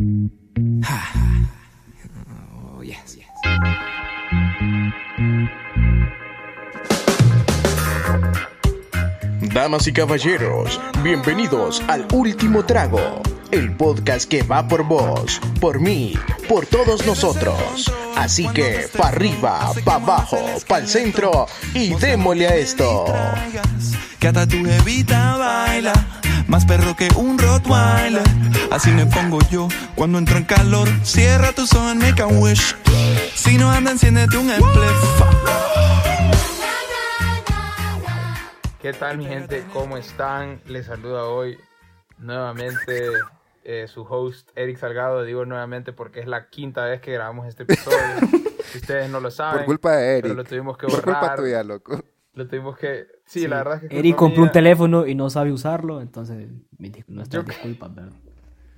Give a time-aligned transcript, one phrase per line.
[0.00, 0.30] Oh,
[2.84, 3.26] yes, yes.
[9.52, 16.14] Damas y caballeros, bienvenidos al Último Trago, el podcast que va por vos, por mí,
[16.48, 17.92] por todos nosotros.
[18.14, 20.38] Así que, pa' arriba, pa' abajo,
[20.68, 23.04] pa' el centro y démosle a esto.
[24.20, 25.92] Que hasta tu baila,
[26.46, 28.47] más perro que un Rottweiler.
[28.70, 30.88] Así me pongo yo cuando entro en calor.
[31.02, 32.74] Cierra tus ojos and make a wish.
[33.34, 35.22] Si no anda, enciéndete un spliff.
[38.80, 39.64] ¿Qué tal mi gente?
[39.72, 40.60] ¿Cómo están?
[40.66, 41.58] Les saluda hoy
[42.18, 43.08] nuevamente
[43.64, 45.24] eh, su host Eric Salgado.
[45.24, 47.98] Digo nuevamente porque es la quinta vez que grabamos este episodio.
[48.72, 49.58] si ustedes no lo saben.
[49.60, 50.36] Por culpa de Pero Eric.
[50.36, 51.38] lo tuvimos que Por culpa borrar.
[51.38, 52.00] tuya, loco.
[52.34, 53.06] Lo tuvimos que...
[53.26, 53.98] Sí, la verdad es que...
[53.98, 56.46] Eric compró un teléfono y no sabe usarlo, entonces
[56.78, 58.12] mi dis- nuestras Yo- disculpas, ¿verdad?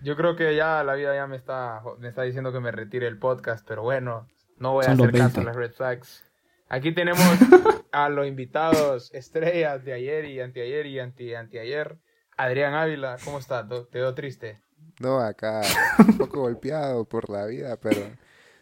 [0.02, 3.06] Yo creo que ya la vida ya me está, me está diciendo que me retire
[3.06, 5.44] el podcast, pero bueno, no voy a Son hacer caso a 20.
[5.44, 6.24] las red flags.
[6.68, 7.20] Aquí tenemos
[7.92, 11.98] a los invitados estrellas de ayer y anteayer y anti, anteayer.
[12.36, 13.68] Adrián Ávila, ¿cómo estás?
[13.68, 14.62] ¿Te te veo triste?
[15.00, 15.62] No, acá
[15.98, 18.00] un poco golpeado por la vida, pero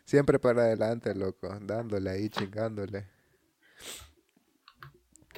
[0.05, 1.48] siempre para adelante, loco.
[1.61, 3.06] Dándole ahí, chingándole.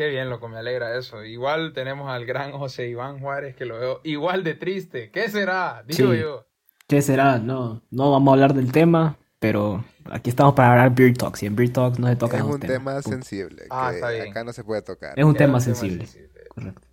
[0.00, 1.22] Qué bien, loco, me alegra eso.
[1.26, 5.10] Igual tenemos al gran José Iván Juárez, que lo veo igual de triste.
[5.10, 5.84] ¿Qué será?
[5.86, 6.20] Digo Sí.
[6.20, 6.46] yo.
[6.86, 7.38] ¿Qué será?
[7.38, 11.46] No, no vamos a hablar del tema, pero aquí estamos para hablar Beer Talks y
[11.48, 14.30] en Beer Talks no se toca Es un tema sensible, Ah, que está bien.
[14.30, 15.18] acá no se puede tocar.
[15.18, 16.06] Es un tema un sensible.
[16.06, 16.44] sensible.
[16.48, 16.88] Correcto.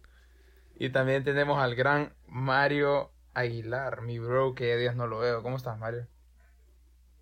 [0.76, 5.42] Y también tenemos al gran Mario Aguilar, mi bro, que ya días no lo veo.
[5.44, 6.08] ¿Cómo estás, Mario?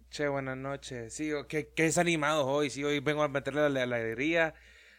[0.10, 1.14] Che, buenas noches.
[1.14, 2.72] Sí, oh, qué, qué desanimados hoy.
[2.72, 4.56] Sí, hoy vengo a meterle la, la alegría,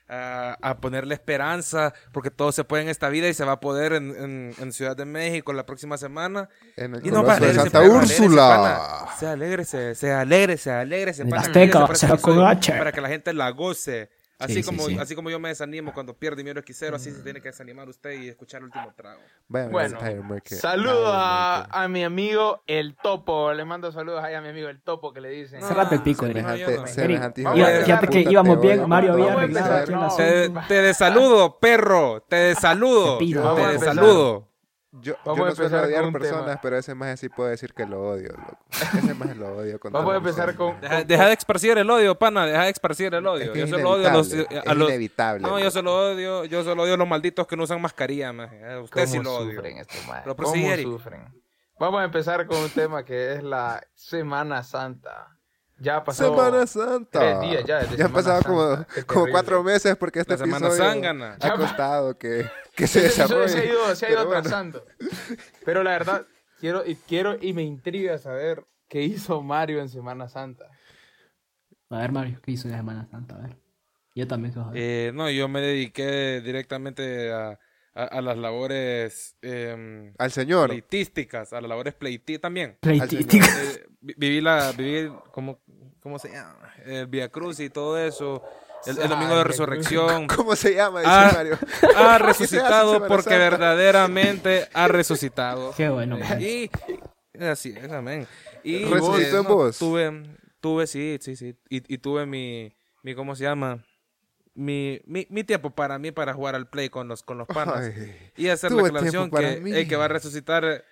[0.09, 3.61] a, a ponerle esperanza, porque todo se puede en esta vida y se va a
[3.61, 6.49] poder en, en- en Ciudad de México la próxima semana.
[6.77, 9.07] En el Y no, de alégrese, Santa alégrese, Úrsula.
[9.33, 11.23] alégrese, sea alegre, alégrese.
[11.23, 12.73] Azteca, alégrese, que con eso- H.
[12.79, 14.11] para que la gente la goce.
[14.39, 14.99] Así, Sí, sí, como, sí.
[14.99, 18.21] así como yo me desanimo cuando pierde mi Xero, así se tiene que desanimar usted
[18.21, 19.21] y escuchar el último trago.
[19.49, 19.99] Bueno.
[20.45, 23.53] Saludos a, mi amigo El Topo.
[23.55, 25.61] Le mando saludos ahí a mi amigo El Topo que le dicen.
[25.61, 26.27] No, Cerrate el pico.
[26.87, 27.45] Semejante,
[27.85, 30.59] fíjate que íbamos bien, Mario había.
[30.69, 32.21] Te, desaludo, perro.
[32.29, 33.19] Te desaludo.
[33.19, 34.56] Te desaludo.
[35.01, 36.61] Yo, Vamos yo a no suelo empezar odiar con personas, tema.
[36.63, 38.59] pero ese más sí puedo decir que lo odio, loco.
[38.71, 40.57] Ese más lo odio con Vamos a empezar ser.
[40.57, 40.81] con...
[40.81, 43.45] Deja, deja de esparcir el odio, pana, deja de esparcir el odio.
[43.45, 45.43] Es que yo solo odio a los, a es los- inevitable.
[45.43, 45.71] No, yo loco.
[45.71, 48.65] solo odio, yo solo odio a los malditos que no usan mascarilla, maje.
[48.65, 49.55] A Usted sí lo odio.
[49.55, 49.85] sufren?
[50.25, 51.43] Pero ¿Cómo sufren?
[51.79, 55.36] Vamos a empezar con un tema que es la Semana Santa.
[55.79, 56.31] Ya pasó...
[56.31, 57.19] Semana Santa.
[57.19, 59.05] tres días ya desde han pasado Santa.
[59.07, 63.49] como, cuatro meses porque este La semana episodio ha costado que, que se episodio desarrolle.
[63.49, 64.85] se ha ido, se ha ido Pero bueno, atrasando.
[65.65, 66.27] Pero la verdad,
[66.61, 70.67] quiero y, quiero y me intriga saber qué hizo Mario en Semana Santa.
[71.91, 73.37] A ver, Mario, ¿qué hizo en Semana Santa?
[73.37, 73.57] A ver.
[74.15, 74.55] Yo también.
[74.75, 77.59] Eh, no, yo me dediqué directamente a,
[77.97, 80.69] a- a las labores em, al señor.
[80.69, 82.77] pleitísticas, a las labores pleitísticas también.
[82.81, 83.47] Pleitística.
[83.47, 85.61] Eh, vi- viví la, viví, ¿cómo,
[86.01, 86.73] ¿cómo se llama?
[86.85, 88.43] El Via Cruz y todo eso.
[88.85, 90.27] El, el domingo de resurrección.
[90.37, 91.01] ¿Cómo se llama?
[91.01, 91.59] Dice Ah, Mario.
[91.83, 93.39] Ha ¿Qué se hace en resucitado porque Santa?
[93.39, 95.73] verdaderamente ha resucitado.
[95.77, 96.41] Qué bueno, man.
[96.41, 96.71] Y
[97.41, 98.27] así es, amén.
[98.63, 99.79] Y ¿Resucitó en no, vos?
[99.79, 100.23] tuve,
[100.61, 101.55] tuve, sí, sí, sí.
[101.69, 103.85] Y, y tuve mi, mi, ¿cómo se llama?
[104.59, 107.93] Mi, mi, mi tiempo para mí para jugar al play con los, con los panas.
[107.95, 109.71] Ay, y hacer la aclaración que mí.
[109.71, 110.83] el que va a resucitar,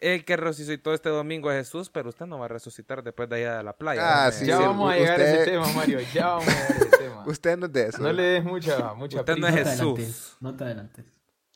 [0.00, 3.36] el que resucitó este domingo es Jesús, pero usted no va a resucitar después de
[3.36, 4.24] allá de la playa.
[4.26, 5.98] Ah, sí, ya sí, vamos a llegar a usted- ese tema, Mario.
[6.14, 7.24] Ya vamos a llegar a ese tema.
[7.26, 8.02] Usted no es de eso.
[8.02, 9.80] No le des mucha, mucha Usted no es No te Jesús.
[9.82, 11.04] adelantes, No te adelantes.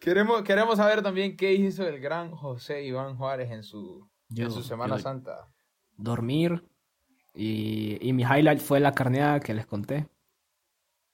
[0.00, 4.50] Queremos, queremos saber también qué hizo el gran José Iván Juárez en su, Yo- en
[4.50, 5.48] su Semana yo- Santa.
[5.96, 6.62] Dormir.
[7.34, 10.06] Y, y mi highlight fue la carneada que les conté.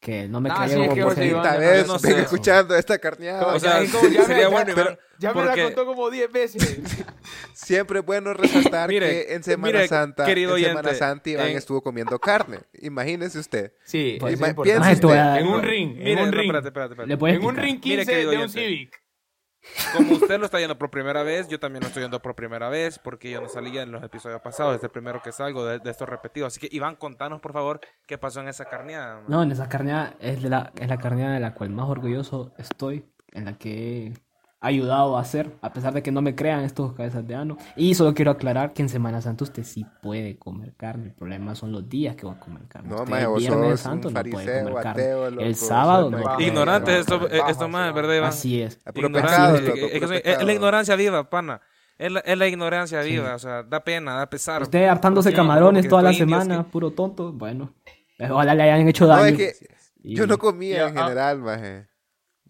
[0.04, 2.98] Que no me Ah, creyeron sí, como Esta yo vez no sé vengo escuchando esta
[2.98, 3.46] carneada.
[3.54, 4.74] O sea, como ya me- sería ya- bueno,
[5.18, 6.62] Ya me la porque- contó como 10 veces.
[7.54, 11.30] Siempre es bueno resaltar Mire, que en Semana mire, Santa, querido en Semana oyente, Santa
[11.30, 12.58] Iván en- estuvo comiendo carne.
[12.82, 13.72] Imagínese usted.
[13.84, 15.36] Sí, Pues, Ima- piense usted.
[15.38, 16.40] En un ring, en Mire, un no, ring.
[16.42, 17.08] espérate, espérate, espérate.
[17.08, 18.48] Le puedes En un ring 15 Mire, querido de un.
[18.50, 19.03] Civic.
[19.96, 22.68] Como usted lo está yendo por primera vez, yo también lo estoy yendo por primera
[22.68, 25.78] vez, porque yo no salía en los episodios pasados, es el primero que salgo de,
[25.78, 26.52] de estos repetidos.
[26.52, 29.22] Así que, Iván, contanos, por favor, qué pasó en esa carneada.
[29.28, 33.06] No, en esa carneada es, la, es la carneada de la cual más orgulloso estoy,
[33.32, 34.12] en la que
[34.66, 37.56] ayudado a hacer, a pesar de que no me crean estos cabezas de ano.
[37.76, 41.06] Y solo quiero aclarar que en Semana Santa usted sí puede comer carne.
[41.06, 42.88] El problema son los días que va a comer carne.
[42.88, 45.02] No, Usted maje, el vos Viernes sos Santo un no puede comer carne.
[45.02, 48.28] ateo, loco, el sábado no un puede Ignorante, comer esto, esto más, ¿verdad, Iván?
[48.30, 48.76] Así es.
[48.76, 51.60] Pecado, es, es la ignorancia viva, pana.
[51.96, 54.62] Es la, es la ignorancia viva, o sea, da pena, da pesar.
[54.62, 57.32] Usted hartándose Sí, camarones toda la semana, que- puro tonto.
[57.32, 57.72] Bueno,
[58.30, 59.26] ojalá le hayan hecho No, daño.
[59.26, 59.66] es que
[60.02, 61.02] Y- yo no comía Ya, en ah.
[61.04, 61.86] general, maje.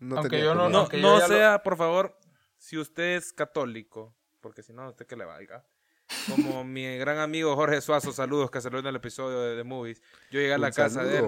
[0.04, 0.68] No Aunque tenía yo no-.
[0.68, 2.18] No, Aunque yo no lo- sea, por favor,
[2.58, 5.64] si usted es católico, porque si no, usted que le valga.
[6.30, 10.02] Como mi gran amigo Jorge Suazo, saludos, que salió en el episodio de The Movies.
[10.30, 11.24] Yo llegué a la Un casa de él.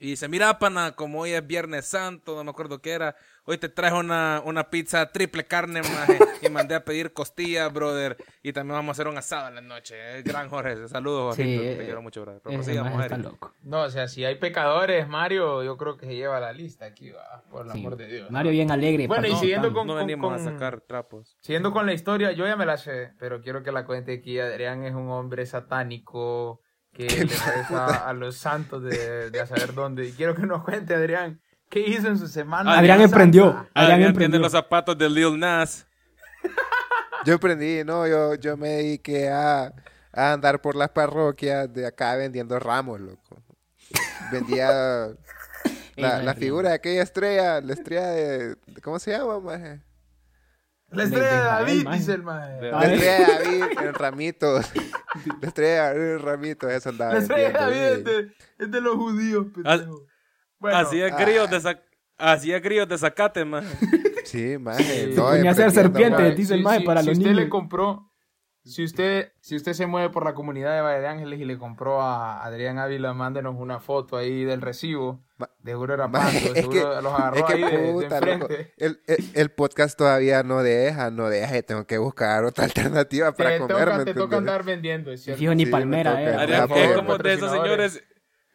[0.00, 3.58] Y dice, mira, pana, como hoy es Viernes Santo, no me acuerdo qué era, hoy
[3.58, 8.52] te traje una, una pizza triple carne, maje, y mandé a pedir costillas, brother, y
[8.52, 10.16] también vamos a hacer un asado en la noche.
[10.18, 12.40] El gran Jorge, saludos, Sí, Jorgito, te eh, quiero mucho, brother.
[12.42, 12.62] Pero
[13.02, 13.18] Eric.
[13.24, 13.54] loco.
[13.62, 17.10] No, o sea, si hay pecadores, Mario, yo creo que se lleva la lista aquí,
[17.10, 17.78] va, por el Sí.
[17.80, 18.30] amor de Dios.
[18.30, 19.06] Mario bien alegre.
[19.06, 21.36] Bueno, y siguiendo con- No venimos a con- sacar trapos.
[21.40, 24.38] Siguiendo con la historia, yo ya me la sé, pero quiero que la cuente aquí.
[24.40, 26.60] Adrián es un hombre satánico
[26.94, 30.06] que le reza a los santos de, de a saber dónde.
[30.08, 32.78] Y quiero que nos cuente, Adrián, ¿qué hizo en su semana?
[32.78, 33.48] Adrián emprendió.
[33.50, 34.40] Adrián, Adrián tiene emprendió.
[34.40, 35.86] los zapatos de Lil Nas.
[37.24, 39.72] Yo aprendí, no, yo, yo me dediqué a,
[40.12, 43.42] a andar por las parroquias de acá vendiendo ramos, loco.
[44.30, 44.68] Vendía
[45.96, 49.80] la, la figura de aquella estrella, la estrella de, de- ¿cómo se llama, maje?
[50.88, 52.24] La estrella de David, dice el.
[52.24, 52.92] De- La Ay.
[52.94, 54.72] estrella de David en ramitos.
[55.40, 58.70] La estrella de David en ramitos, eso andaba La estrella de David es de, es
[58.70, 60.06] de los judíos, pendejo.
[60.58, 61.82] Bueno, Hacía críos de sac-
[62.16, 63.64] Hacía críos de zacate, man.
[64.24, 65.12] Sí, maje.
[65.12, 66.34] Se no, hacer maje.
[66.34, 67.44] dice el maje, para si los usted niños.
[67.44, 68.12] le compró,
[68.64, 71.58] si usted, si usted se mueve por la comunidad de Valle de Ángeles y le
[71.58, 75.20] compró a Adrián Ávila, mándenos una foto ahí del recibo.
[75.36, 76.18] Ma- De seguro era de
[76.60, 78.72] es que, los agarró es que ahí de- de, puta, loco, enfrente.
[78.78, 83.32] el, el, el podcast todavía no deja, no deja, y tengo que buscar otra alternativa
[83.32, 85.38] para te, comer, toca, ¿me te toca andar vendiendo, es cierto.
[85.40, 86.30] Fijo, ni Sí, palmera, me eh.
[86.30, 86.42] toca.
[86.42, 88.02] Adrián, es como de esos señores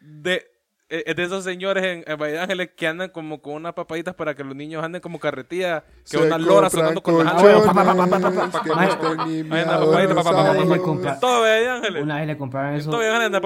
[0.02, 0.44] de
[0.90, 4.16] es de esos señores en, en Valle de Ángeles que andan como con unas papaditas
[4.16, 7.36] para que los niños anden como carretilla, que Se una lora compran sonando con las
[11.20, 12.04] todo Valle de Ángeles.
[12.04, 12.90] Una vez le compraron eso.
[12.90, 13.40] todo Valle de Ángeles anda.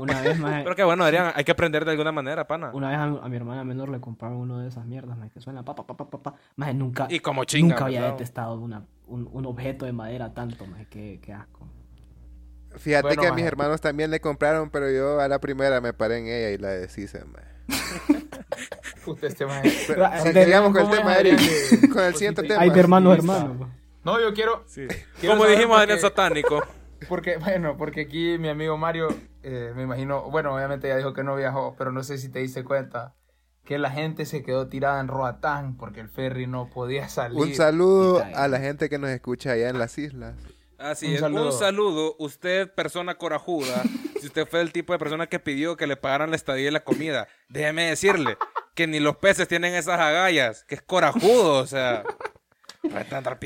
[0.00, 2.70] Una vez, maje, Pero que bueno, Adrián, hay que aprender de alguna manera, pana.
[2.72, 5.74] una vez a, mi hermana menor le compraron uno de esas mierdas, que suena pa,
[5.74, 6.34] pa, pa, pa,
[6.72, 8.16] nunca, Y como chinga, nunca había
[9.06, 11.68] un, objeto de madera tanto, asco.
[12.78, 15.92] Fíjate Bueno, que a mis hermanos también le compraron, pero yo a la primera me
[15.92, 17.46] paré en ella y la deshice, maje.
[19.04, 19.46] Puta, este.
[19.88, 22.60] Pero, Ah, si con el ¿cómo es, tema, Eric, de- con el siguiente tema.
[22.60, 23.46] Hay de hermano a positivista?
[23.46, 23.70] hermano.
[24.04, 24.86] No, yo quiero, Sí.
[25.20, 26.62] Quiero Como dijimos, por Adrián qué- satánico.
[27.08, 29.08] porque, bueno, porque aquí mi amigo Mario,
[29.42, 32.38] eh, me imagino, bueno, obviamente ya dijo que no viajó, pero no sé si te
[32.40, 33.14] diste cuenta
[33.64, 37.38] que la gente se quedó tirada en Roatán porque el ferry no podía salir.
[37.38, 40.34] Un saludo a la gente que nos escucha allá en las islas.
[40.82, 41.20] Así Un es.
[41.20, 41.46] saludo.
[41.46, 42.16] Un saludo.
[42.18, 43.82] Usted, persona corajuda,
[44.20, 46.72] si usted fue el tipo de persona que pidió que le pagaran la estadía y
[46.72, 48.36] la comida, déjeme decirle
[48.74, 52.04] que ni los peces tienen esas agallas, que es corajudo, o sea.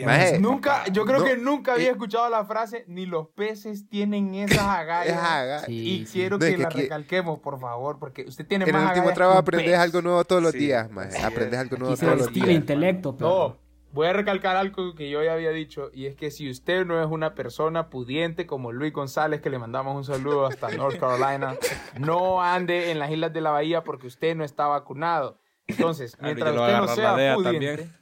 [0.05, 3.87] Maje, Nunca, yo creo No, que nunca había eh, escuchado la frase, ni los peces
[3.89, 5.13] tienen esas agallas.
[5.15, 5.65] Es agallas.
[5.67, 6.13] Sí, Y sí.
[6.15, 8.85] quiero No, es que, que la recalquemos, por favor, porque usted tiene En el más
[8.85, 9.79] último agallas trabajo que un aprendes pez.
[9.81, 11.19] algo nuevo todos los Sí, días, maje.
[11.19, 11.59] Aprendes es.
[11.61, 12.49] algo se todos los días.
[12.49, 13.29] intelecto, pero...
[13.29, 13.66] No,
[13.97, 17.03] voy a recalcar algo que yo ya había dicho, y es que si usted no
[17.03, 21.57] es una persona pudiente como Luis González, que le mandamos un saludo hasta North Carolina,
[21.99, 25.41] no ande en las islas de la bahía porque usted no está vacunado.
[25.67, 27.97] Entonces, mientras usted no sea pudiente, también.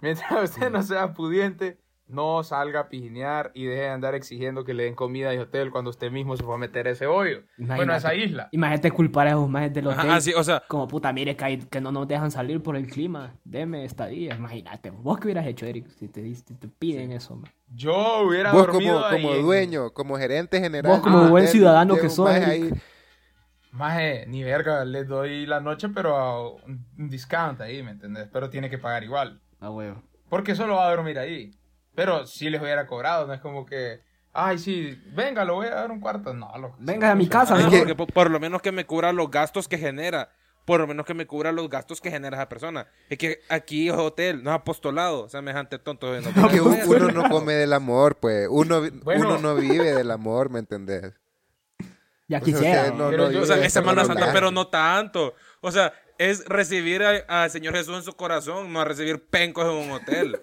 [0.00, 1.78] mientras usted no sea pudiente,
[2.08, 5.70] no salga a pijinear y deje de andar exigiendo que le den comida y hotel
[5.70, 7.42] cuando usted mismo se fue a meter a ese hoyo.
[7.58, 8.48] Bueno, a esa isla.
[8.52, 10.00] Imagínate culpar a esos majes del hotel.
[10.00, 12.62] Ajá, ah, sí, o sea, Como puta, mire que, hay- que no nos dejan salir
[12.62, 13.34] por el clima.
[13.44, 14.34] Deme estadía.
[14.36, 14.90] Imagínate.
[14.90, 15.88] ¿Vos qué hubieras hecho, Eric?
[15.98, 17.50] Si te, si te piden eso, man?
[17.74, 20.90] Yo hubiera Vos dormido como, ahí como dueño, como gerente general.
[20.92, 22.72] Vos como buen ciudadano que sos, maje Eric.
[22.74, 22.80] ahí,
[23.70, 28.26] Maje, ni verga, les doy la noche, pero a un un discount ahí, ¿me entendés?
[28.32, 29.40] Pero tiene que pagar igual.
[29.60, 30.02] A huevo.
[30.30, 31.50] Porque solo va a dormir ahí.
[31.98, 34.00] Pero si les hubiera cobrado, no es como que,
[34.32, 36.32] ay, sí, venga, lo voy a dar un cuarto.
[36.32, 37.68] No, lo, Venga a mi casa, ¿no?
[37.70, 40.30] porque por, por lo menos que me cubra los gastos que genera.
[40.64, 42.86] Por lo menos que me cubra los gastos que genera esa persona.
[43.08, 45.28] Es que aquí es hotel, no es apostolado.
[45.28, 46.08] Semejante tonto.
[46.20, 48.46] No, Es que no, un- uno no come del amor, pues.
[48.50, 49.28] Uno, Bueno.
[49.30, 51.14] uno no vive del amor, ¿me entendés?
[52.28, 52.90] Ya O sea, quisiera.
[52.90, 54.32] no- no yo- O sea, es Semana Santa, viaje.
[54.34, 55.34] pero no tanto.
[55.62, 59.70] O sea, es recibir al Señor Jesús en su corazón, no a recibir pencos en
[59.88, 60.38] un hotel.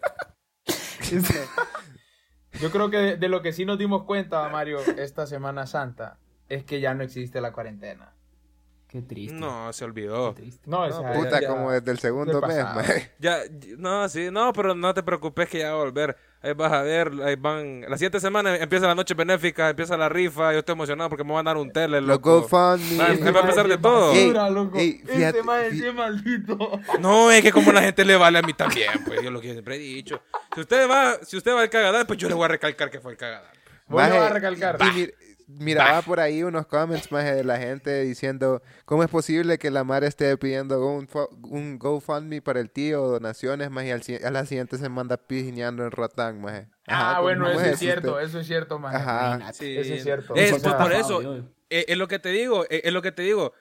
[2.61, 6.17] Yo creo que de, de lo que sí nos dimos cuenta, Mario, esta Semana Santa,
[6.47, 8.13] es que ya no existe la cuarentena.
[8.87, 9.35] Qué triste.
[9.35, 10.33] No, se Qué olvidó.
[10.33, 10.69] triste.
[10.69, 12.65] No, o No, sea, Puta, ya- como desde el segundo mes.
[13.19, 13.39] Ya,
[13.77, 16.15] no, sí, no, pero no te preocupes que ya va a volver.
[16.45, 17.81] Ahí vas a ver, ahí van.
[17.89, 20.53] La siguiente semana empieza la noche benéfica, empieza la rifa.
[20.53, 22.41] Yo estoy emocionado porque me van a dar un tele, Los loco.
[22.41, 23.01] GoFundMe.
[23.03, 24.11] Ahí va a empezar de todo.
[24.13, 24.77] Ey, Basura, loco.
[24.77, 25.39] ey, fíjate,
[25.71, 26.79] este maldito.
[26.99, 29.53] No, es que como la gente le vale a mí también, pues yo lo que
[29.53, 30.21] siempre he dicho.
[30.53, 32.99] Si usted va, si usted va al cagadal, pues yo le voy a recalcar que
[32.99, 33.51] fue el cagadal.
[33.87, 34.77] Vas a recalcar.
[34.95, 35.11] y
[35.47, 39.71] mir- miraba por ahí unos comments más de la gente diciendo cómo es posible que
[39.71, 41.07] la mar esté pidiendo un,
[41.43, 45.83] un GoFundMe para el tío, donaciones más y al a la siguiente se manda pijineando
[45.83, 46.63] en Rotán más.
[46.87, 48.95] Ah, bueno, eso es cierto, eso es cierto, man.
[48.95, 49.53] Ajá.
[49.53, 49.77] Sí.
[49.77, 50.35] Eso es cierto.
[50.35, 51.35] Es, pues, por eso, yo.
[51.69, 53.53] eh, es lo que te digo, eh, es lo que te digo.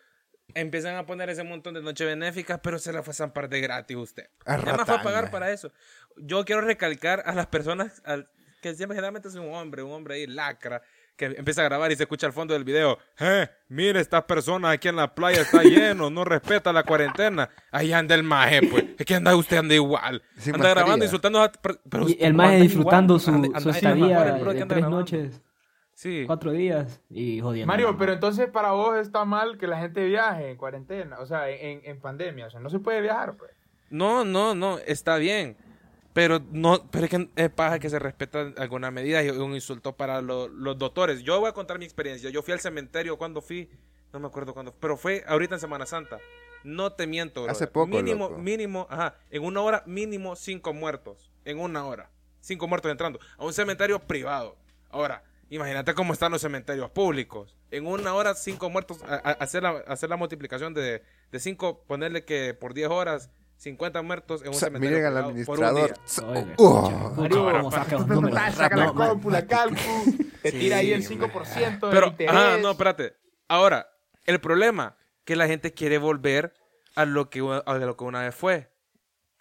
[0.55, 3.61] Empiezan a poner ese montón de noches benéficas, pero se la fue a zampar de
[3.61, 4.29] gratis usted.
[4.45, 5.73] A Ya no fue a pagar para eso.
[6.17, 8.29] Yo quiero recalcar a las personas al-
[8.61, 10.83] que siempre generalmente es un hombre, un hombre ahí lacra,
[11.16, 12.99] que empieza a grabar y se escucha al fondo del video.
[13.21, 17.49] Eh, mire, estas personas aquí en la playa está lleno, no respeta la cuarentena.
[17.71, 18.85] Ahí anda el maje, pues.
[18.99, 20.23] Es que anda usted anda igual.
[20.37, 21.52] Sin anda grabando, insultando a...
[21.88, 24.90] pero- Y el anda disfrutando igual, su, anda- su anda- estadía de tres grabando.
[24.90, 25.40] noches,
[25.97, 26.25] Sí.
[26.26, 27.68] cuatro días y jodiendo.
[27.71, 31.49] Mario, pero entonces para vos está mal que la gente viaje en cuarentena, o sea,
[31.49, 33.52] en, en pandemia, o sea, no se puede viajar, pues.
[33.90, 35.56] No, no, no, está bien.
[36.14, 39.97] Pero no, pero es que es paja que se respetan algunas medidas y un insulto
[39.97, 41.23] para lo- los doctores.
[41.23, 42.30] Yo voy a contar mi experiencia.
[42.30, 43.68] Yo fui al cementerio cuando fui,
[44.12, 46.18] no me acuerdo cuándo, pero fue ahorita en Semana Santa.
[46.62, 47.50] No te miento, brother.
[47.50, 48.40] Hace poco, Mínimo, loco.
[48.40, 53.44] mínimo, ajá, en una hora mínimo cinco muertos, en una hora, cinco muertos entrando a
[53.44, 54.56] un cementerio privado.
[54.90, 57.54] Ahora, imagínate cómo están los cementerios públicos.
[57.73, 61.02] En una hora cinco muertos, a- a- hacer la, hacer la multiplicación de,
[61.33, 65.17] de cinco, ponerle que por 10 horas 50 muertos en un O sea, cementerio miren
[65.17, 66.45] al privado por un administrador.
[66.47, 66.55] día.
[66.59, 67.15] Oh.
[67.17, 67.97] Mario, saca
[68.77, 69.77] la No, ma- compu, la calcu,
[70.43, 71.31] te tira ahí el man.
[71.31, 73.15] 5% de Pero, ajá, no, espérate.
[73.49, 73.89] Ahora,
[74.27, 76.53] el problema que la gente quiere volver
[76.95, 78.71] a lo que, a lo que una vez fue.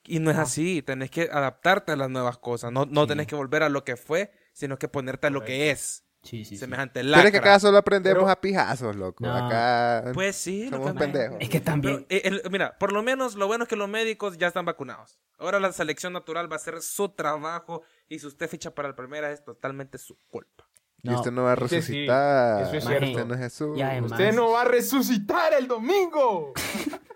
[0.06, 0.82] Y no es así.
[0.82, 2.72] Tenés que adaptarte a las nuevas cosas.
[2.72, 5.70] No, no tenés que volver a lo que fue, sino que ponerte a lo que
[5.72, 6.04] es.
[6.24, 6.58] Sí, sí, sí.
[6.58, 9.26] Semejante Pero es que acá solo aprendemos Pero- a pijazos, loco.
[9.26, 9.34] No.
[9.36, 11.38] Acá Pues sí, lo somos que- pendejos.
[11.42, 12.06] Es que también.
[12.08, 14.64] Pero, eh, el- mira, por lo menos lo bueno es que los médicos ya están
[14.66, 15.20] vacunados.
[15.38, 18.96] Ahora la selección natural va a hacer su trabajo y si usted ficha para el
[18.96, 20.66] primera es totalmente su culpa.
[21.06, 22.62] Y usted no va a sí, resucitar.
[22.64, 23.06] eso es cierto.
[23.10, 23.78] Usted no es Jesús.
[23.78, 26.54] Y además- Usted no va a resucitar el domingo.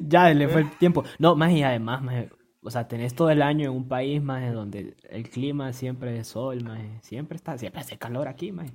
[0.00, 1.02] Ya le fue el tiempo.
[1.18, 2.30] No, más y además, maje,
[2.62, 6.28] o sea, tenés todo el año en un país más donde el clima siempre es
[6.28, 8.70] sol, más siempre está, siempre hace calor aquí, más.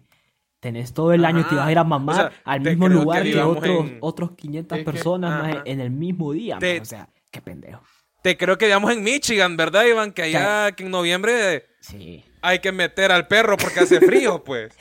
[0.59, 1.49] Tenés todo el año, Ajá.
[1.49, 3.79] te vas a ir a mamar O sea, al mismo que lugar que, vivamos otros,
[3.89, 5.61] en- otros 500 Es que- personas Ajá.
[5.65, 7.81] en el mismo día, Te- O sea, qué pendejo.
[8.23, 10.11] Te creo que digamos en Michigan, ¿verdad, Iván?
[10.11, 12.25] Que allá que en noviembre Sí.
[12.41, 14.73] hay que meter al perro porque hace frío, pues.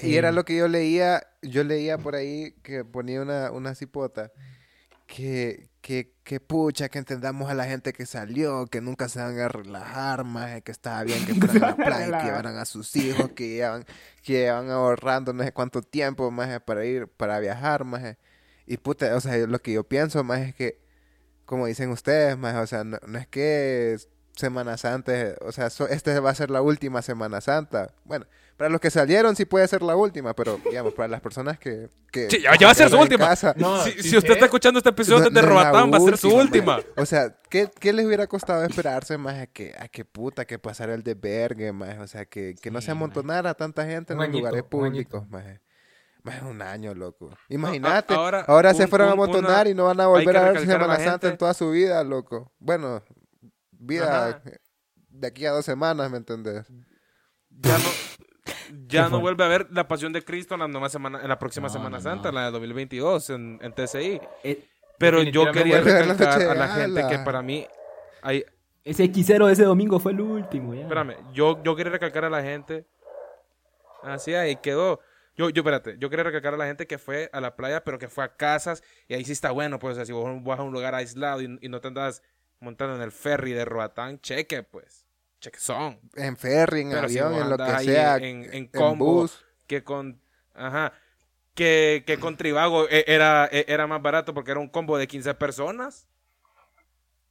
[0.00, 0.08] Sí.
[0.10, 4.30] Y era lo que yo leía, yo leía por ahí que ponía una, una cipota,
[5.06, 9.38] que, que, que pucha, que entendamos a la gente que salió, que nunca se van
[9.38, 12.94] a relajar, más que estaba bien que fueran a la playa, que llevaran a sus
[12.96, 13.84] hijos, que llevan,
[14.22, 18.16] que llevan ahorrando no sé cuánto tiempo, más para ir, para viajar, más
[18.66, 20.80] Y puta, o sea, lo que yo pienso, más es que,
[21.46, 23.96] como dicen ustedes, más, o sea, no, no es que
[24.36, 27.94] Semana Santa, o sea, so- esta va a ser la última Semana Santa.
[28.04, 31.58] Bueno, para los que salieron sí puede ser la última, pero digamos, para las personas
[31.58, 31.90] que...
[32.12, 33.26] que Sí, ya- ya va a ser su última.
[33.28, 36.34] casa, No, si, usted está escuchando este episodio no- la Roatán, va a ser su
[36.34, 36.78] última.
[36.96, 40.58] O sea, ¿qué, qué les hubiera costado esperarse más a que, a que puta, que
[40.58, 41.98] pasara el desvergue, más?
[41.98, 45.28] O sea, que, que no se amontonara tanta gente en Un los añito, lugares públicos,
[45.28, 45.44] más.
[46.22, 47.30] Más un año, loco.
[47.50, 48.14] Imagínate.
[48.14, 50.60] ahora, ahora, se un- fueron a amontonar una- y no van a volver a ver
[50.64, 52.50] Semana Santa en toda su vida, loco.
[52.58, 53.02] Bueno,
[53.72, 54.42] vida Ajá.
[55.10, 56.66] de aquí a dos semanas, ¿me entendés?
[57.50, 57.84] Ya no,
[58.86, 61.28] ya ¿Qué no vuelve a ver la Pasión de Cristo en la, nueva semana, en
[61.28, 62.36] la próxima No, Semana no, Santa, no.
[62.38, 64.20] la de 2022 en, en TCI.
[64.42, 64.68] Eh,
[64.98, 67.66] Pero yo quería recalcar a la gente que para mí
[68.22, 68.44] hay,
[68.84, 70.82] ese X0 de ese domingo fue el último, ya.
[70.82, 72.86] Espérame, yo, yo quería recalcar a la gente.
[74.02, 75.00] Así ahí quedó.
[75.36, 77.98] Yo, yo, espérate, yo quería recalcar a la gente que fue a la playa, pero
[77.98, 80.60] que fue a casas, y ahí sí está bueno, pues, o sea, si vos vas
[80.60, 82.22] a un lugar aislado y, y no te andas
[82.60, 85.03] montando en el ferry de Roatán, cheque, pues,
[85.44, 86.00] cheque son.
[86.16, 88.16] En ferry, en Pero avión, en lo que sea.
[88.16, 89.44] en, en en combo, bus.
[89.66, 90.20] que con,
[90.54, 90.92] ajá,
[91.54, 95.08] que, que con Tribago e- era, e- era más barato porque era un combo de
[95.08, 96.08] 15 personas.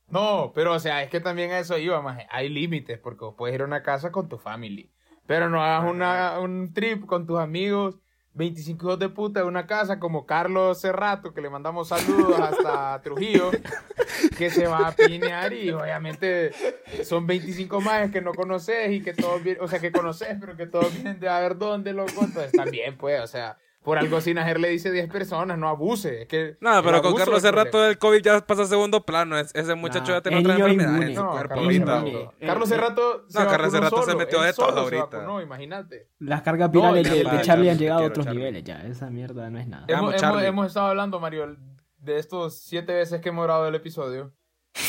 [0.08, 2.28] No, pero o sea, es que también a eso iba, maje.
[2.30, 4.92] Hay límites, porque vos puedes ir a una casa con tu family.
[5.26, 7.96] Pero no hagas una, un trip con tus amigos,
[8.36, 13.02] 25 hijos de puta de una casa, como Carlos Cerrato, que le mandamos saludos hasta
[13.02, 13.52] Trujillo,
[14.38, 16.52] que se va a pinear y obviamente
[17.04, 20.58] son 25 más que no conoces y que todos vienen, o sea, que conoces, pero
[20.58, 22.24] que todos vienen de a ver dónde, loco.
[22.24, 26.22] Entonces también, pues, o sea, Por algo Sinajer le dice 10 personas, no abuse.
[26.22, 27.90] Es que No, pero con Carlos es el hace rato problema.
[27.92, 29.38] el COVID ya pasa a segundo plano.
[29.38, 31.86] Es- ese muchacho Nah, ya tiene otra enfermedad en su No, cuerpo Carlos ahorita.
[31.86, 32.08] Cerrato.
[32.08, 32.30] inmune.
[32.40, 35.06] Eh, Carlos eh, Cerrato se no, Carlos Cerrato metió él de todo ahorita.
[35.18, 36.08] vacunó, imagínate.
[36.20, 38.40] Las cargas virales de, Charlie han llegado a otros Charlie.
[38.40, 38.82] niveles ya.
[38.86, 39.86] Esa mierda no es nada.
[39.90, 41.56] Hemos, hemos, hemos estado hablando, Mario,
[41.98, 44.34] de estos siete veces que hemos grabado el episodio,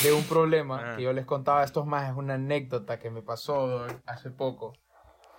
[0.05, 0.97] de un problema Ah.
[0.97, 4.73] que yo les contaba a estos más, es una anécdota que me pasó hace poco.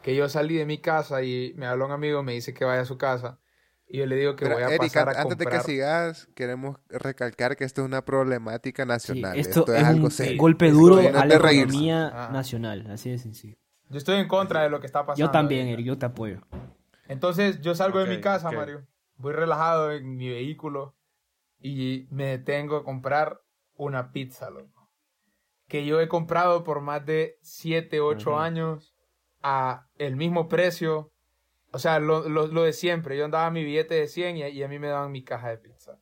[0.02, 2.82] Que yo salí de mi casa y me habló un amigo, me dice que vaya
[2.82, 3.40] a su casa.
[3.88, 5.52] Y yo le digo que Pero, voy a Eric, pasar a an- antes de que
[5.52, 5.64] comprar.
[5.64, 9.38] sigas, queremos recalcar que esto es una problemática Sí, nacional.
[9.38, 10.42] esto, esto, es, es, algo un serio.
[10.42, 12.32] golpe Esto duro no es a de la economía Ajá.
[12.34, 12.88] nacional.
[12.90, 13.58] Así de sencillo.
[13.90, 15.28] Yo estoy en contra de lo que está pasando.
[15.28, 15.68] Yo también.
[15.68, 16.42] Eric, yo te apoyo.
[17.08, 18.56] Entonces yo salgo de Ok, mi casa, ok.
[18.56, 18.88] Mario.
[19.18, 20.96] Voy relajado en mi vehículo
[21.60, 23.42] y me detengo a comprar
[23.76, 24.90] una pizza, loco.
[25.68, 28.40] Que yo he comprado por más de 7, 8 Ujú.
[28.40, 28.96] años
[29.44, 31.12] a el mismo precio.
[31.76, 33.18] O sea, lo, lo- lo de siempre.
[33.18, 35.58] Yo andaba mi billete de 100 y, y a mí me daban mi caja de
[35.58, 36.00] pizza.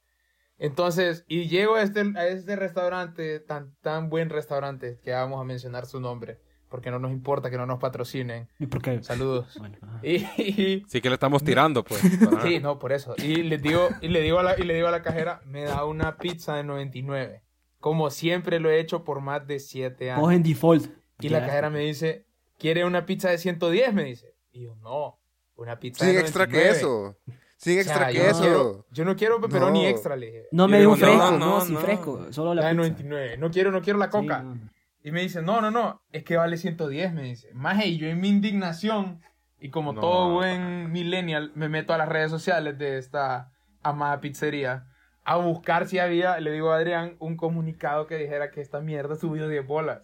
[0.59, 5.43] Entonces, y llego a este, a este restaurante, tan, tan buen restaurante, que vamos a
[5.43, 6.39] mencionar su nombre,
[6.69, 8.47] porque no nos importa que no nos patrocinen.
[8.59, 9.01] ¿Y por qué?
[9.03, 9.55] Saludos.
[9.57, 9.77] Bueno.
[10.03, 12.03] Y, y- Sí que le estamos tirando, pues.
[12.21, 12.41] Ajá.
[12.47, 13.15] Sí, no, por eso.
[13.17, 15.63] Y le digo, y le digo a la, y le digo a la cajera, me
[15.63, 17.41] da una pizza de 99.
[17.79, 20.21] Como siempre lo he hecho por más de 7 años.
[20.23, 20.85] Cogen default.
[21.19, 21.47] Y la Ya.
[21.47, 22.25] cajera me dice,
[22.57, 23.93] ¿quiere una pizza de 110?
[23.93, 24.35] Me dice.
[24.51, 25.19] Y yo, no,
[25.55, 26.73] una pizza Sin de extra 99.
[26.73, 27.17] queso.
[27.57, 28.41] Sin O sea, extra yo no queso.
[28.41, 29.87] quiero, yo no quiero pepperoni No.
[29.89, 30.47] extra, le dije.
[30.51, 32.27] No me un fresco, no, no, no, sin fresco.
[32.31, 32.81] Solo La la de pizza.
[33.03, 33.37] 99.
[33.37, 34.43] No quiero, no quiero la Sí, coca.
[34.43, 34.59] no.
[35.05, 37.49] Y me dice, no, no, no, es que vale 110, me dice.
[37.53, 39.21] Más y yo en mi indignación,
[39.59, 40.01] y como No.
[40.01, 44.85] todo buen millennial, me meto a las redes sociales de esta amada pizzería
[45.25, 49.15] a buscar si había, le digo a Adrián, un comunicado que dijera que esta mierda
[49.15, 50.01] subió 10 bolas.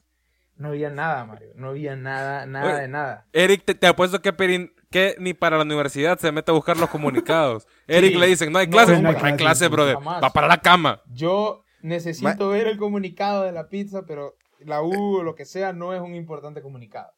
[0.56, 1.50] No había nada, Mario.
[1.56, 3.26] No había nada, nada Oye, de nada.
[3.34, 6.78] Eric, te, te apuesto que, Perin- que ni para la universidad se mete a buscar
[6.78, 7.68] los comunicados.
[7.88, 9.96] Eric le dicen, no hay No, clases, no hay no hay clases, clases, brother.
[9.96, 10.24] jamás.
[10.24, 11.02] Va para la cama.
[11.14, 15.74] Yo necesito ver el comunicado de la pizza, pero la U o lo que sea
[15.74, 17.12] no es un importante comunicado.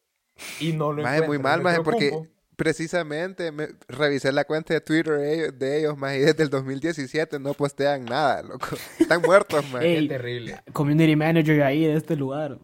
[0.59, 1.27] Y no lo Maje, encuentro.
[1.27, 2.11] muy mal, maje, porque
[2.55, 6.49] precisamente me, revisé la cuenta de Twitter de ellos, de ellos maje, y desde el
[6.49, 8.67] 2017 no postean nada, loco.
[8.99, 9.65] Están muertos.
[9.81, 10.59] Ey, Qué terrible.
[10.73, 12.57] Community manager ahí de este lugar.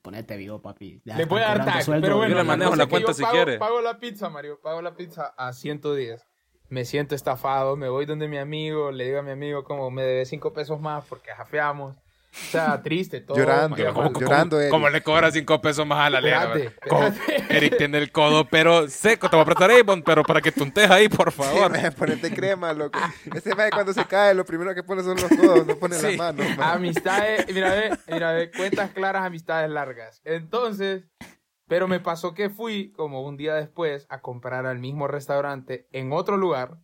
[0.00, 1.00] Ponete vivo, papi.
[1.04, 2.04] Ya Le a dar tag, sueldo.
[2.04, 3.58] pero bueno, Yo le manejo la cuenta si pago, quiere.
[3.58, 6.26] Pago la pizza, Mario, pago la pizza a 110.
[6.68, 10.02] Me siento estafado, me voy donde mi amigo, le digo a mi amigo como me
[10.02, 12.01] debe 5 pesos más porque jafeamos.
[12.34, 13.36] O sea, triste, todo.
[13.36, 14.12] Llorando, Qué ¿cómo- mal.
[14.12, 14.70] cómo- llorando, Eric.
[14.70, 16.50] Como le cobra cinco pesos más a la lea.
[16.88, 17.12] Como-.
[17.50, 19.28] Eric tiene el codo, pero seco.
[19.28, 21.70] Te voy a prestar Avon, pero para que tuntes ahí, por Sí, favor.
[21.70, 22.98] maje, ponete crema, loco.
[23.34, 26.06] Ese maje cuando se cae, lo primero que pone son los codos, no pone Sí.
[26.06, 26.46] las manos.
[26.56, 26.72] maje.
[26.76, 30.22] Amistades, mira, ve, mira, ve, cuentas claras, amistades largas.
[30.24, 31.04] Entonces,
[31.68, 36.12] pero me pasó que fui como un día después a comprar al mismo restaurante en
[36.12, 36.78] otro lugar,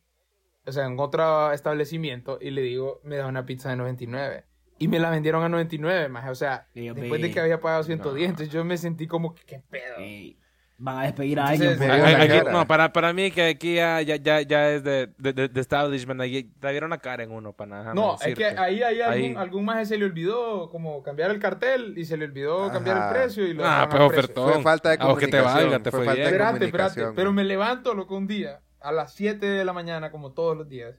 [0.67, 4.45] o sea, en otro establecimiento, y le digo, me da una pizza de 99.
[4.79, 6.29] Y me la vendieron a 99, más.
[6.31, 9.63] O sea, después de que había pagado 110, entonces yo me sentí como que, ¿qué
[9.69, 9.97] pedo?
[9.99, 10.39] Ey,
[10.81, 11.73] van a despedir a alguien.
[11.83, 12.53] Aquí- cara.
[12.53, 16.21] no, para, para mí que aquí ya, ya, ya, ya es de, de, de- establishment.
[16.21, 17.95] Ahí te dieron la cara en uno, para nada.
[17.95, 21.41] No, es que ahí hay algún, Ahí- algún más se le olvidó como cambiar el
[21.41, 23.13] cartel y se le olvidó cambiar el Ajá.
[23.13, 24.53] precio y lo Ah, pues ofertón.
[24.53, 26.25] Fue falta de A vos que te comunicación, valga, te fue fue falta bien.
[26.31, 26.71] de Espérate, espérate.
[26.95, 30.57] comunicación, Pero me levanto, loco, un día a las 7 de la mañana, como todos
[30.57, 30.95] los días.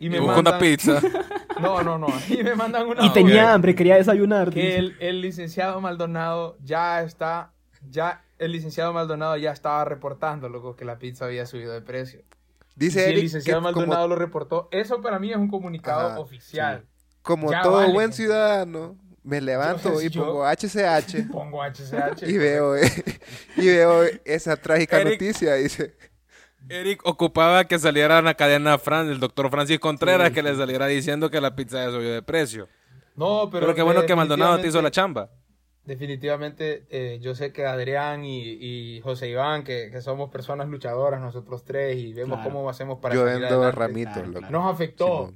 [0.00, 0.40] Y Y me mandan...
[0.54, 1.00] una pizza.
[1.60, 2.06] No, no, no.
[2.30, 4.48] Y me mandan una Y tenía hambre, quería desayunar.
[4.50, 7.52] que el, el licenciado Maldonado ya está...
[7.90, 12.22] Ya el licenciado Maldonado ya estaba reportando, loco, que la pizza había subido de precio.
[12.76, 16.08] Dice si el licenciado que Maldonado como, lo reportó, eso para mí es un comunicado
[16.08, 16.86] Ajá, oficial.
[17.20, 22.22] como Ya todo vale, buen ciudadano, me levanto y yo- pongo HCH Pongo HCH.
[22.26, 22.74] y veo,
[23.56, 25.54] y veo esa trágica Eric- noticia.
[25.56, 25.94] Dice,
[26.68, 30.86] Eric ocupaba que saliera en la cadena Fran, el doctor Francis Contreras, que le saliera
[30.86, 32.68] diciendo que la pizza ya subió de precio.
[33.16, 33.66] No, pero...
[33.66, 35.30] Pero, qué bueno que Maldonado te hizo la chamba.
[35.84, 41.20] Definitivamente, eh, yo sé que Adrián y, y José Iván, que, que somos personas luchadoras
[41.20, 42.50] nosotros tres y vemos Claro.
[42.54, 44.50] cómo hacemos para yo vendo ramitos, Claro.
[44.50, 45.32] Nos afectó.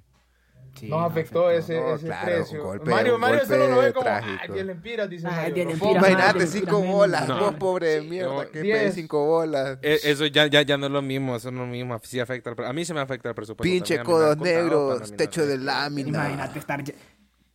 [0.75, 2.65] Sí, nos no, afectó ese, No, ese claro, precio.
[2.65, 4.39] golpe- Mario, Mario solo lo ve como, trágico.
[4.43, 6.01] ay, 10 lempiras, dice Ay, Mario, 10 no lempiras, ponga".
[6.01, 6.13] madre.
[6.25, 7.41] Imagínate cinco bolas, No.
[7.41, 9.79] vos pobre de Sí, mierda, no, que pedís cinco bolas.
[9.83, 11.99] Eh, Eso ya, ya, ya no es lo mismo, eso no es lo mismo.
[12.03, 13.63] Sí afecta A mí se me afecta el presupuesto.
[13.73, 16.09] Pinche codos negros, techo de lámina.
[16.09, 16.83] Imagínate estar.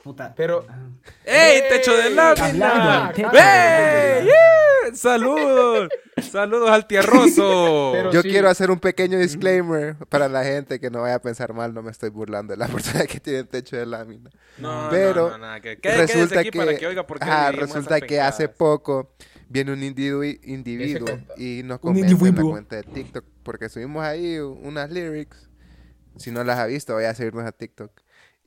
[0.04, 0.34] Puta.
[0.36, 0.66] Pero,
[1.26, 3.12] ¡Ey, techo de lámina!
[3.16, 4.26] ¡Ey!
[4.26, 5.90] yeah, ¡Saludos!
[6.22, 7.90] ¡Saludos al tierroso!
[7.94, 8.30] Pero- Yo sí.
[8.30, 11.82] quiero hacer un pequeño disclaimer para la gente que no vaya a pensar mal, no
[11.82, 14.30] me estoy burlando de la persona que tiene techo de lámina.
[14.58, 17.56] No, Pero no, no, que- quédese resulta aquí que, para que oiga por qué vivimos
[17.60, 19.14] resulta que hace poco
[19.50, 24.04] viene un individuo, individuo y nos Un comenta en la cuenta de TikTok porque subimos
[24.04, 25.50] ahí unas lyrics
[26.18, 27.92] Si no las ha visto, vaya a seguirnos a TikTok.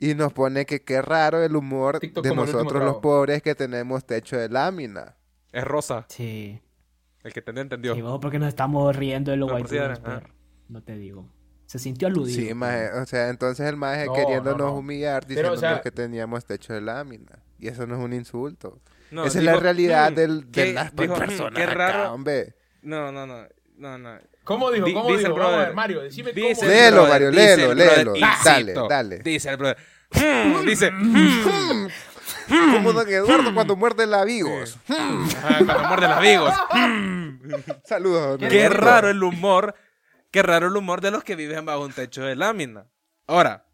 [0.04, 4.04] Y nos pone que qué raro el humor TikTok de nosotros los pobres que tenemos
[4.04, 5.14] techo de lámina.
[5.52, 6.06] Es rosa.
[6.08, 6.60] Sí.
[7.22, 7.94] El que te entendió.
[7.94, 10.22] Sí, vos porque nos estamos riendo de los white era, pero
[10.68, 11.28] no te digo.
[11.66, 12.36] Se sintió aludido.
[12.48, 14.74] Sí, maje, o sea, entonces el maje No, queriéndonos no, no.
[14.74, 17.38] humillar diciendo o sea- que teníamos techo de lámina.
[17.60, 18.80] Y eso no es un insulto.
[19.12, 21.74] No, Esa es la realidad "Hmm, del, de qué- las dijo, "Hmm, personas qué acá,
[21.74, 22.12] raro.
[22.12, 22.56] hombre.
[22.82, 23.46] No, no, no.
[23.76, 24.18] No, no.
[24.44, 24.86] ¿Cómo dijo?
[24.86, 25.28] Di- ¿Cómo dice dijo?
[25.34, 25.66] el Vamos a brother.
[25.68, 26.62] ver, Mario, decime Dice cómo.
[26.72, 28.14] el Léelo, brother, Mario, léelo, el brother, léelo.
[28.44, 29.18] Dale, dale.
[29.20, 29.76] Dice el brother.
[30.14, 30.90] "Hmm", dice.
[30.90, 31.88] "Hmm".
[32.48, 34.78] Como don Eduardo cuando muerde labigos.
[34.88, 36.54] Ajá, cuando muerde los amigos.
[37.84, 38.80] Saludos, don Qué Eduardo.
[38.86, 39.74] raro el humor.
[40.30, 42.86] Qué raro el humor de los que viven bajo un techo de lámina.
[43.26, 43.66] Ahora,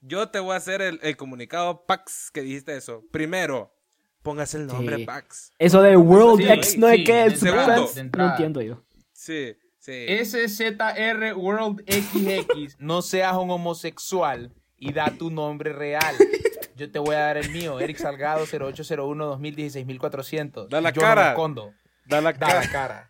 [0.00, 3.02] yo te voy a hacer el, el comunicado Pax que dijiste eso.
[3.12, 3.74] Primero,
[4.22, 5.04] póngase el nombre Sí.
[5.04, 5.52] Pax.
[5.58, 8.30] Eso de World Sí, X no sí, es que de entrada, No entrada.
[8.32, 8.82] entiendo yo.
[9.12, 10.06] Sí, sí.
[10.24, 16.14] SZR World XX, no seas un homosexual y da tu nombre real.
[16.76, 20.68] Yo te voy a dar el mío, Eric Salgado 0801 2016 1400.
[20.68, 21.14] Da la Yo cara.
[21.22, 21.72] No me escondo.
[22.06, 22.60] Da la Da cara.
[22.60, 23.08] la cara.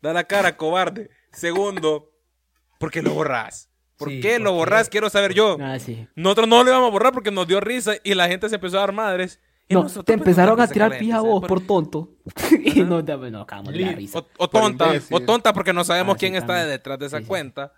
[0.00, 1.10] Da la cara, cobarde.
[1.32, 2.10] Segundo,
[2.78, 3.70] ¿por qué lo borrás?
[3.96, 4.56] ¿Por Sí, qué ¿por lo qué?
[4.56, 4.88] borrás?
[4.88, 5.56] Quiero saber yo.
[5.60, 6.08] Ah, sí.
[6.16, 8.78] Nosotros no lo íbamos a borrar porque nos dio risa y la gente se empezó
[8.78, 9.38] a dar madres.
[9.68, 12.10] Y No, nosotros, te empezaron a da tirar pija la vos por tonto.
[12.64, 13.96] y no te no, acabamos de la Lit.
[13.98, 14.24] risa.
[14.38, 17.22] O, tonta, o tonta porque no sabemos Ah, sí, quién está detrás de esa Sí,
[17.22, 17.28] sí.
[17.28, 17.72] cuenta.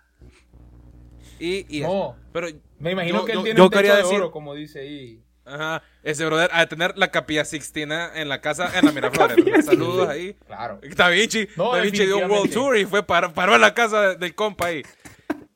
[1.39, 2.15] Y, y No.
[2.33, 2.47] pero
[2.79, 4.79] Me imagino yo- que él yo- tiene yo un techo de decir- oro, como dice
[4.79, 5.21] ahí.
[5.47, 8.91] Ajá, ese brother a tener la capilla Sixtina en la casa en la
[9.35, 9.65] Miraflores.
[9.65, 10.33] Saludos ahí.
[10.47, 10.79] Claro.
[10.95, 12.51] Da Vinci, No, Da Vinci dio un World.
[12.51, 14.81] Tour y fue para, paró en la casa del compa ahí.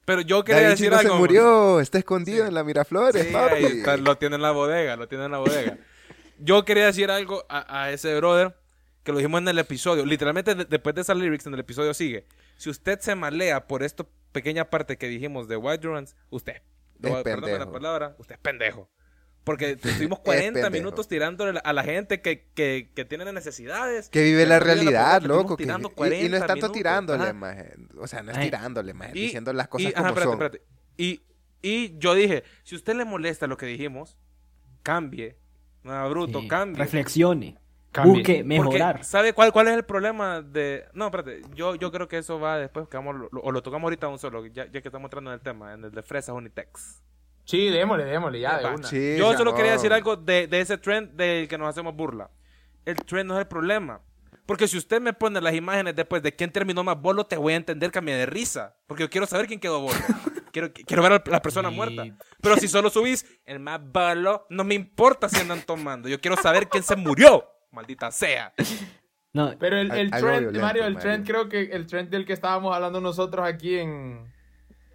[0.05, 1.13] Pero yo Da quería Vinci decir no algo.
[1.13, 3.55] se murió, está escondido en la Miraflores, Sí, papi.
[3.55, 5.77] ahí está, lo tiene en la bodega, lo tiene en la bodega.
[6.38, 8.55] Yo quería decir algo a, a ese brother
[9.03, 10.05] que lo dijimos en el episodio.
[10.05, 12.27] Literalmente de- después de esas lyrics en el episodio sigue.
[12.58, 16.62] Si usted se malea por esta pequeña parte que dijimos de White Durance, usted, Es
[16.99, 17.71] no, perdóname la pendejo.
[17.71, 18.89] palabra, usted es pendejo.
[19.43, 20.69] Porque estuvimos 40 pendejo.
[20.71, 24.09] minutos tirándole a la gente que, que, que tiene necesidades.
[24.09, 25.55] Que vive la realidad, loco.
[25.57, 26.71] que- y- y, no 40 es tanto minutos.
[26.73, 27.73] tirándole, maje.
[27.97, 28.45] O sea, no es Ay.
[28.45, 29.12] tirándole, maje.
[29.17, 30.43] Y- Diciendo las cosas y- como ajá, espérate, son.
[30.45, 30.62] espérate.
[30.97, 31.21] Y,
[31.62, 34.17] y yo dije, si a usted le molesta lo que dijimos,
[34.83, 35.38] cambie.
[35.83, 36.47] Nada bruto, Sí.
[36.47, 36.83] cambie.
[36.83, 37.57] Reflexione.
[37.91, 38.13] Cambie.
[38.19, 39.04] Busque Porque, mejorar.
[39.04, 40.86] ¿Sabe cuál, cuál es el problema de...?
[40.93, 41.41] No, espérate.
[41.56, 44.19] Yo, yo creo que eso va después, que vamos, lo- o lo tocamos ahorita un
[44.19, 47.02] solo, ya, ya que estamos entrando en el tema, en el de Fresas Unitex.
[47.45, 48.88] Sí, démosle, démosle, ya, de una.
[48.88, 52.30] Sí, Yo solo quería decir algo de, de ese trend del que nos hacemos burla.
[52.86, 54.02] El trend no es el problema.
[54.45, 57.54] Porque si usted me pone las imágenes después de quién terminó más bolo, te voy
[57.54, 58.75] a entender que me de risa.
[58.88, 59.97] Porque yo quiero saber quién quedó bolo.
[60.52, 61.75] quiero, quiero ver a la persona Sí.
[61.75, 62.04] muerta.
[62.41, 66.08] Pero si solo subís el más bolo, no me importa si andan tomando.
[66.10, 67.45] Yo quiero saber quién se murió.
[67.71, 68.53] Maldita sea.
[69.32, 71.08] No, Pero el, el algo trend, violento, Mario, el Mario.
[71.12, 74.34] trend creo que el trend del que estábamos hablando nosotros aquí en,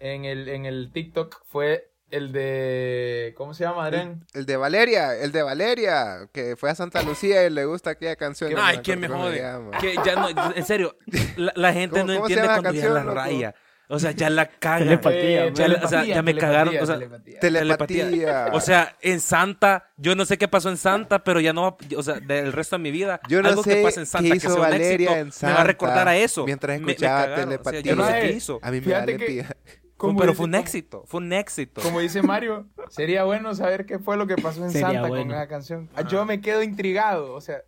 [0.01, 3.33] en, el, en el TikTok fue el de...
[3.37, 4.25] ¿Cómo se llama, Adrián?
[4.33, 8.17] El de Valeria, el de Valeria, que fue a Santa Lucía y le gusta aquella
[8.17, 8.51] canción.
[8.51, 9.37] no Ay, ¿quién me jode?
[9.37, 9.77] se llama.
[9.79, 10.97] Que ya no, en serio,
[11.37, 13.15] la, la gente ¿Cómo- no cómo entiende la cuando ya canción, la loco?
[13.15, 13.55] raya.
[13.87, 14.79] O sea, ya la cagan.
[14.87, 17.39] Telepatía, Eh, ya la- o sea, ya me telepatía, cagaron, o sea, telepatía.
[17.39, 18.49] Telepatía.
[18.53, 21.77] O sea, en Santa, yo no sé qué pasó en Santa, pero ya no, va-
[21.97, 24.23] o sea, del resto de mi vida, Yo no algo sé que pasa en Santa
[24.33, 26.45] qué que hizo un Valeria éxito, en me va a recordar Santa a eso.
[26.45, 27.81] mientras Me- me escuchaba cagaron, o sea, telepatía.
[27.81, 28.59] yo no sé qué hizo.
[28.61, 29.57] A mí me da Fíjate que- lentilla.
[29.97, 31.81] Como pero dice- fue un éxito, fue un éxito.
[31.81, 35.23] Como dice Mario, sería bueno saber qué fue lo que pasó en Sería Santa bueno.
[35.27, 35.89] con esa canción.
[35.95, 37.61] Ah, Yo me quedo intrigado, o sea.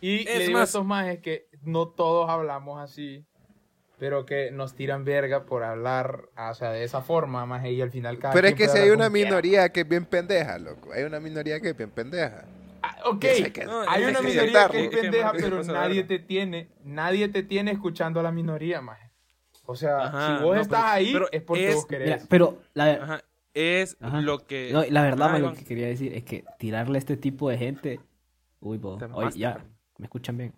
[0.00, 3.24] Y Es le digo más- a estos majes que no todos hablamos así,
[3.98, 7.90] pero que nos tiran verga por hablar, o sea, de esa forma, maje, y al
[7.90, 9.28] final cada Pero es que si hay una quiera.
[9.30, 10.92] minoría que es bien pendeja, loco.
[10.92, 12.44] Hay una minoría que es bien pendeja.
[12.82, 16.04] Ah, ok, hay que- No, hay es una que minoría que es pendeja, pero nadie
[16.04, 19.10] te tiene, nadie te tiene escuchando a la minoría, maje.
[19.66, 22.06] O sea, Ajá, si vos no, estás pero- ahí, pero es porque es- vos querés.
[22.08, 24.20] mira, pero la, Ajá, es Ajá.
[24.20, 24.70] lo que...
[24.72, 28.00] no, la verdad, lo que quería decir es que tirarle a este tipo de gente.
[28.60, 29.64] Uy, oye, mamaste, ya.
[29.98, 30.52] ¿me escuchan bien?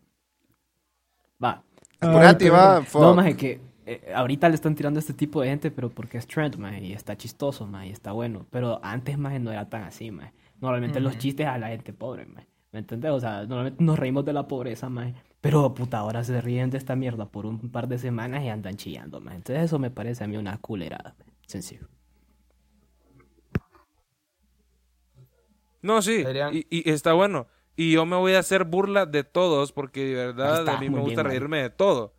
[1.42, 1.62] Va.
[2.00, 3.02] Apurate, Iván, perdón.
[3.02, 6.18] No, más que eh, ahorita le están tirando a este tipo de gente, pero porque
[6.18, 8.46] es trend, más y está chistoso, más y está bueno.
[8.50, 10.32] Pero antes, más no era tan así, más.
[10.60, 12.46] Normalmente los chistes a la gente pobre, más.
[12.72, 13.10] ¿Me entendés?
[13.10, 15.12] O sea, normalmente nos reímos de la pobreza, más.
[15.40, 18.76] Pero puta, ahora se ríen de esta mierda por un par de semanas y andan
[18.76, 19.34] chillando, más.
[19.34, 21.32] Entonces eso me parece a mí una culerada, maje.
[21.46, 21.88] sencillo.
[25.82, 27.46] No, sí, y, y está bueno.
[27.76, 30.90] Y yo me voy a hacer burla de todos porque de verdad está, a mí
[30.90, 32.12] me gusta bien, reírme de todo.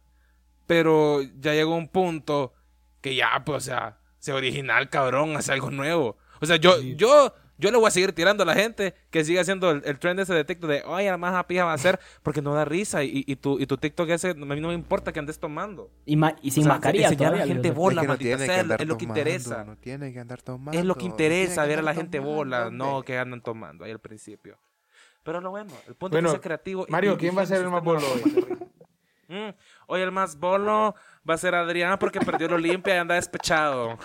[0.67, 2.53] Pero ya llegó un punto
[3.01, 6.17] que ya, pues, o sea, sea original, cabrón, hace algo nuevo.
[6.39, 9.39] O sea, yo, yo, Yo le voy a seguir tirando a la gente que sigue
[9.39, 11.99] haciendo el, el trend ese de TikTok de, ay, la más pija va a ser
[12.23, 14.73] porque no da risa y, y, tu, y tu TikTok ese, a mí no me
[14.73, 15.91] importa que andes tomando.
[16.05, 18.13] Y, ma- y sin O sea, mascarilla enseñar a la gente bola, Es que no
[18.13, 19.63] maldita que sea, es lo que tomando, interesa.
[19.63, 20.79] No tiene que andar tomando.
[20.79, 23.85] Es lo que interesa que ver a la gente tomando, bola, no que andan tomando
[23.85, 24.57] ahí al principio.
[25.23, 26.85] Pero lo bueno, el punto Bueno, es que sea creativo.
[26.89, 28.57] Mario, y- ¿quién va a ser el más bolo reír.
[29.27, 29.49] Mm,
[29.87, 30.93] Hoy el más bolo
[31.29, 33.97] va a ser Adrián porque perdió el Olimpia y anda despechado.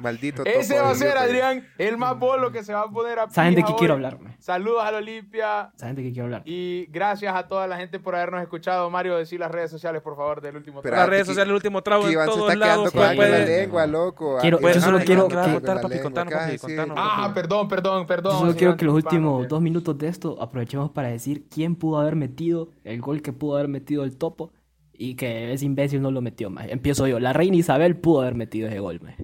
[0.00, 1.16] Maldito Ese va a de ser.
[1.18, 3.78] Adrián, el más bolo que se va a poner a Esa gente pija que hoy.
[3.78, 4.36] quiero hablarme.
[4.38, 5.70] Saludos a la Olimpia.
[5.76, 6.42] Esa gente que quiero hablar.
[6.44, 8.88] Y gracias a toda la gente por habernos escuchado.
[8.90, 11.10] Mario, decir las redes sociales, por favor, del último Pero Las trago.
[11.10, 12.90] redes sociales, el último trago en todos lados.
[12.90, 14.38] con pues, en la puede- lengua, loco.
[14.40, 16.92] Quiero- Aquel yo solo quiero con en contar, papi, contanos, ¿Qué papi.
[16.96, 18.32] Ah, perdón, perdón, perdón.
[18.32, 21.98] Yo solo quiero que los últimos dos minutos de esto aprovechemos para decir quién pudo
[21.98, 24.52] haber metido el gol que pudo haber metido el topo
[24.92, 26.66] y que ese imbécil no lo metió más.
[26.68, 27.18] Empiezo yo.
[27.20, 29.14] La reina Isabel pudo haber metido ese gol, man.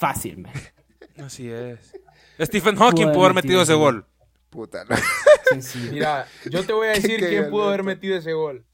[0.00, 0.52] Fácil, man.
[1.22, 1.92] Así es.
[2.40, 4.06] Stephen Hawking pudo haber metido metido ese gol.
[4.48, 4.96] Puta, no.
[5.92, 8.64] Mira, yo te voy a decir quién pudo haber metido ese gol.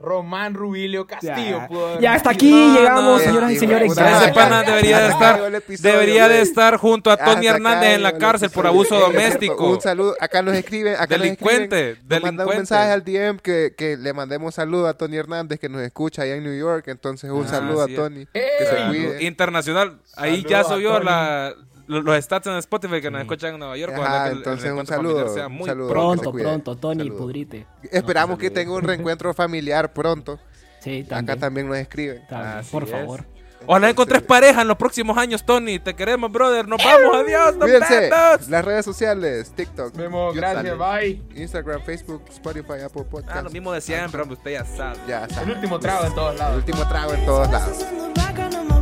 [0.00, 3.92] Román Rubilio Castillo Ya, pudo ya hasta aquí No, llegamos, no, señoras y señores.
[3.92, 8.16] Ese pana debería de estar, debería de estar junto a Tony Hasta Hernández en la
[8.16, 9.70] cárcel por abuso doméstico.
[9.70, 10.14] Un saludo.
[10.20, 10.94] Acá nos escriben.
[10.94, 12.56] Acá nos Delincuente, escriben, Nos manda un delincuente.
[12.58, 16.22] mensaje al DM que, que le mandemos un saludo a Tony Hernández que nos escucha
[16.22, 16.88] allá en New York.
[16.88, 17.86] Entonces, un Ah, saludo a.
[17.88, 18.26] Tony.
[18.32, 18.66] Que ¡Ey!
[18.66, 19.22] se Ah, cuide.
[19.24, 19.98] Internacional.
[20.16, 21.04] Ahí Saludos ya subió Tony.
[21.04, 21.54] la,
[21.90, 23.92] los stats en Spotify que nos escuchan en Nueva York.
[23.96, 25.88] Ajá, que el- el entonces un saludo, sea un muy saludo.
[25.90, 26.32] pronto.
[26.32, 27.20] que se Pronto, Tony, Saludos.
[27.20, 27.66] pudrite.
[27.90, 30.38] Esperamos No, que tenga un reencuentro familiar pronto.
[30.80, 31.38] Sí, Acá también.
[31.40, 32.26] también nos escriben.
[32.28, 32.90] también, por es.
[32.90, 33.24] favor.
[33.66, 35.78] Ojalá encontres pareja en los próximos años, Tony.
[35.78, 36.66] Te queremos, brother.
[36.66, 37.14] Nos vamos.
[37.16, 37.56] Adiós.
[37.56, 38.00] Nos Cuídense.
[38.08, 38.48] vemos.
[38.48, 41.22] Las redes sociales, TikTok, Memo, gracias, bye.
[41.36, 43.36] Instagram, Facebook, Spotify, Apple Podcast.
[43.36, 44.38] Ah, lo mismo de siempre, hombre.
[44.38, 44.98] Usted ya sabe.
[45.06, 45.50] Ya El saben.
[45.56, 46.56] último trago en todos El lados.
[46.56, 48.79] último trago en todos lados.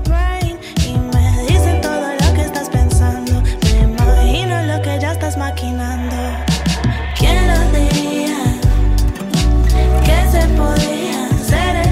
[4.49, 6.17] lo que ya estás maquinando.
[7.19, 8.37] ¿Quién lo diría?
[10.05, 11.88] Que se podía hacer